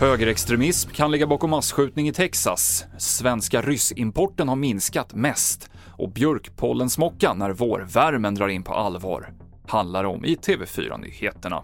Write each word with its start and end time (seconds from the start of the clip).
Högerextremism 0.00 0.90
kan 0.90 1.10
ligga 1.10 1.26
bakom 1.26 1.50
massskjutning 1.50 2.08
i 2.08 2.12
Texas. 2.12 2.84
Svenska 2.98 3.62
ryssimporten 3.62 4.48
har 4.48 4.56
minskat 4.56 5.14
mest. 5.14 5.70
Och 5.98 6.12
björkpollensmocka 6.12 7.34
när 7.34 7.50
vårvärmen 7.50 8.34
drar 8.34 8.48
in 8.48 8.62
på 8.62 8.74
allvar. 8.74 9.32
Handlar 9.66 10.04
om 10.04 10.24
i 10.24 10.34
TV4-nyheterna. 10.34 11.62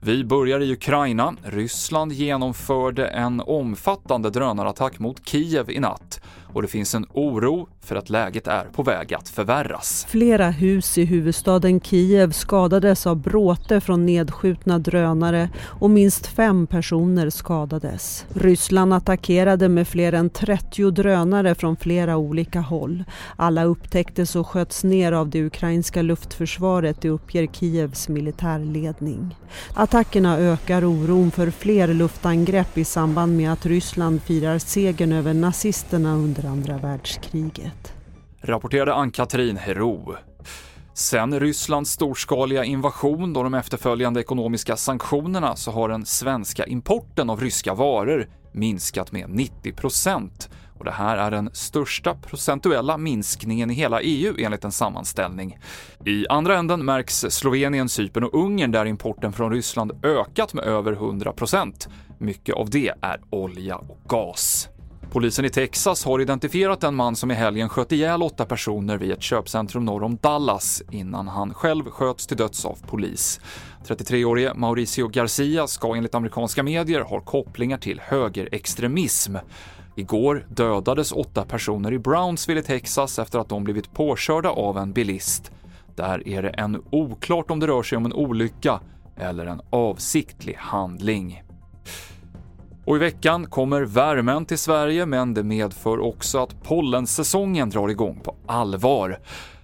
Vi 0.00 0.24
börjar 0.24 0.60
i 0.60 0.72
Ukraina. 0.72 1.34
Ryssland 1.42 2.12
genomförde 2.12 3.06
en 3.06 3.40
omfattande 3.40 4.30
drönarattack 4.30 4.98
mot 4.98 5.28
Kiev 5.28 5.70
i 5.70 5.80
natt 5.80 6.09
och 6.52 6.62
det 6.62 6.68
finns 6.68 6.94
en 6.94 7.06
oro 7.12 7.68
för 7.80 7.96
att 7.96 8.10
läget 8.10 8.46
är 8.46 8.64
på 8.64 8.82
väg 8.82 9.14
att 9.14 9.28
förvärras. 9.28 10.06
Flera 10.08 10.50
hus 10.50 10.98
i 10.98 11.04
huvudstaden 11.04 11.80
Kiev 11.80 12.32
skadades 12.32 13.06
av 13.06 13.16
bråte 13.16 13.80
från 13.80 14.06
nedskjutna 14.06 14.78
drönare 14.78 15.50
och 15.64 15.90
minst 15.90 16.26
fem 16.26 16.66
personer 16.66 17.30
skadades. 17.30 18.26
Ryssland 18.34 18.94
attackerade 18.94 19.68
med 19.68 19.88
fler 19.88 20.12
än 20.12 20.30
30 20.30 20.90
drönare 20.90 21.54
från 21.54 21.76
flera 21.76 22.16
olika 22.16 22.60
håll. 22.60 23.04
Alla 23.36 23.64
upptäcktes 23.64 24.36
och 24.36 24.46
sköts 24.46 24.84
ner 24.84 25.12
av 25.12 25.28
det 25.28 25.44
ukrainska 25.44 26.02
luftförsvaret, 26.02 27.00
det 27.00 27.08
uppger 27.08 27.46
Kievs 27.46 28.08
militärledning. 28.08 29.36
Attackerna 29.74 30.38
ökar 30.38 30.84
oron 30.84 31.30
för 31.30 31.50
fler 31.50 31.88
luftangrepp 31.88 32.78
i 32.78 32.84
samband 32.84 33.36
med 33.36 33.52
att 33.52 33.66
Ryssland 33.66 34.22
firar 34.22 34.58
segern 34.58 35.12
över 35.12 35.34
nazisterna 35.34 36.14
under 36.14 36.39
under 36.40 36.50
andra 36.50 36.88
världskriget. 36.88 37.92
Rapporterade 38.40 38.94
Ann-Katrin 38.94 39.56
Hero. 39.56 40.16
Sen 40.94 41.40
Rysslands 41.40 41.90
storskaliga 41.90 42.64
invasion 42.64 43.36
och 43.36 43.44
de 43.44 43.54
efterföljande 43.54 44.20
ekonomiska 44.20 44.76
sanktionerna 44.76 45.56
så 45.56 45.70
har 45.70 45.88
den 45.88 46.06
svenska 46.06 46.66
importen 46.66 47.30
av 47.30 47.40
ryska 47.40 47.74
varor 47.74 48.28
minskat 48.52 49.12
med 49.12 49.30
90 49.30 49.74
och 50.78 50.84
det 50.84 50.90
här 50.90 51.16
är 51.16 51.30
den 51.30 51.50
största 51.52 52.14
procentuella 52.14 52.98
minskningen 52.98 53.70
i 53.70 53.74
hela 53.74 54.00
EU 54.00 54.34
enligt 54.38 54.64
en 54.64 54.72
sammanställning. 54.72 55.58
I 56.06 56.26
andra 56.28 56.58
änden 56.58 56.84
märks 56.84 57.26
Slovenien, 57.28 57.88
Cypern 57.88 58.24
och 58.24 58.44
Ungern 58.44 58.72
där 58.72 58.86
importen 58.86 59.32
från 59.32 59.52
Ryssland 59.52 60.04
ökat 60.04 60.54
med 60.54 60.64
över 60.64 60.92
100% 60.92 61.88
Mycket 62.18 62.54
av 62.54 62.70
det 62.70 62.92
är 63.00 63.20
olja 63.30 63.76
och 63.76 63.98
gas. 64.08 64.68
Polisen 65.12 65.44
i 65.44 65.50
Texas 65.50 66.04
har 66.04 66.20
identifierat 66.20 66.84
en 66.84 66.94
man 66.94 67.16
som 67.16 67.30
i 67.30 67.34
helgen 67.34 67.68
sköt 67.68 67.92
ihjäl 67.92 68.22
åtta 68.22 68.44
personer 68.44 68.98
vid 68.98 69.10
ett 69.10 69.22
köpcentrum 69.22 69.84
norr 69.84 70.02
om 70.02 70.16
Dallas 70.16 70.82
innan 70.90 71.28
han 71.28 71.54
själv 71.54 71.84
sköts 71.84 72.26
till 72.26 72.36
döds 72.36 72.64
av 72.64 72.78
polis. 72.86 73.40
33-årige 73.86 74.54
Mauricio 74.54 75.08
Garcia 75.08 75.66
ska 75.66 75.94
enligt 75.96 76.14
amerikanska 76.14 76.62
medier 76.62 77.00
ha 77.00 77.20
kopplingar 77.20 77.78
till 77.78 78.00
högerextremism. 78.00 79.36
Igår 79.96 80.46
dödades 80.48 81.12
åtta 81.12 81.44
personer 81.44 81.92
i 81.92 81.98
Brownsville 81.98 82.60
i 82.60 82.64
Texas 82.64 83.18
efter 83.18 83.38
att 83.38 83.48
de 83.48 83.64
blivit 83.64 83.94
påkörda 83.94 84.50
av 84.50 84.78
en 84.78 84.92
bilist. 84.92 85.52
Där 85.96 86.28
är 86.28 86.42
det 86.42 86.48
ännu 86.50 86.80
oklart 86.90 87.50
om 87.50 87.60
det 87.60 87.66
rör 87.66 87.82
sig 87.82 87.98
om 87.98 88.04
en 88.04 88.12
olycka 88.12 88.80
eller 89.16 89.46
en 89.46 89.60
avsiktlig 89.70 90.54
handling. 90.58 91.42
Och 92.90 92.96
i 92.96 92.98
veckan 92.98 93.46
kommer 93.46 93.82
värmen 93.82 94.44
till 94.44 94.58
Sverige, 94.58 95.06
men 95.06 95.34
det 95.34 95.42
medför 95.42 96.00
också 96.00 96.38
att 96.38 96.62
pollensäsongen 96.62 97.70
drar 97.70 97.88
igång 97.88 98.20
på 98.24 98.34
allvar. 98.46 99.18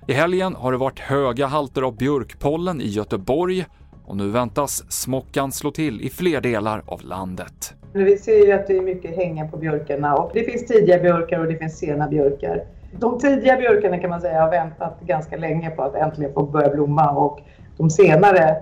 I 0.06 0.12
helgen 0.12 0.54
har 0.54 0.72
det 0.72 0.78
varit 0.78 0.98
höga 0.98 1.46
halter 1.46 1.82
av 1.82 1.96
björkpollen 1.96 2.80
i 2.80 2.86
Göteborg 2.86 3.66
och 4.04 4.16
nu 4.16 4.30
väntas 4.30 4.92
smockan 4.92 5.52
slå 5.52 5.70
till 5.70 6.00
i 6.00 6.10
fler 6.10 6.40
delar 6.40 6.82
av 6.86 7.00
landet. 7.00 7.74
Vi 7.92 8.18
ser 8.18 8.46
ju 8.46 8.52
att 8.52 8.66
det 8.66 8.76
är 8.76 8.82
mycket 8.82 9.16
hänga 9.16 9.48
på 9.48 9.56
björkarna 9.56 10.14
och 10.14 10.30
det 10.34 10.44
finns 10.44 10.66
tidiga 10.66 10.98
björkar 10.98 11.40
och 11.40 11.46
det 11.46 11.56
finns 11.56 11.78
sena 11.78 12.08
björkar. 12.08 12.64
De 12.98 13.18
tidiga 13.18 13.56
björkarna 13.56 13.98
kan 13.98 14.10
man 14.10 14.20
säga 14.20 14.40
har 14.40 14.50
väntat 14.50 15.00
ganska 15.00 15.36
länge 15.36 15.70
på 15.70 15.82
att 15.82 15.94
äntligen 15.94 16.32
få 16.32 16.42
börja 16.42 16.68
blomma 16.68 17.10
och 17.10 17.40
de 17.76 17.90
senare 17.90 18.56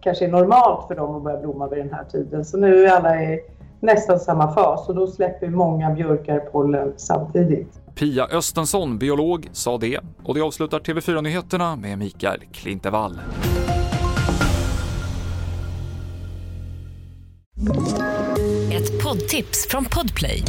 kanske 0.00 0.24
är 0.24 0.30
normalt 0.30 0.88
för 0.88 0.94
dem 0.94 1.16
att 1.16 1.22
börja 1.22 1.40
blomma 1.40 1.68
vid 1.68 1.78
den 1.78 1.92
här 1.92 2.04
tiden. 2.04 2.44
Så 2.44 2.56
nu 2.56 2.84
är 2.84 2.96
alla 2.96 3.22
i 3.22 3.40
nästan 3.86 4.20
samma 4.20 4.54
fas 4.54 4.88
och 4.88 4.94
då 4.94 5.06
släpper 5.06 5.48
många 5.48 5.90
björkar 5.90 6.38
pollen 6.38 6.92
samtidigt. 6.96 7.80
Pia 7.94 8.26
Östensson, 8.26 8.98
biolog, 8.98 9.48
sa 9.52 9.78
det 9.78 10.00
och 10.24 10.34
det 10.34 10.40
avslutar 10.40 10.78
TV4-nyheterna 10.78 11.76
med 11.76 11.98
Mikael 11.98 12.40
Klintevall. 12.52 13.20
Ett 18.72 19.04
poddtips 19.04 19.66
från 19.68 19.84
Podplay. 19.84 20.42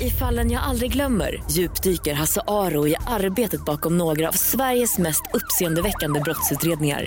I 0.00 0.10
fallen 0.10 0.50
jag 0.50 0.62
aldrig 0.62 0.92
glömmer 0.92 1.42
djupdyker 1.50 2.14
Hasse 2.14 2.40
Aro 2.46 2.88
i 2.88 2.96
arbetet 3.06 3.64
bakom 3.64 3.98
några 3.98 4.28
av 4.28 4.32
Sveriges 4.32 4.98
mest 4.98 5.22
uppseendeväckande 5.34 6.20
brottsutredningar 6.20 7.06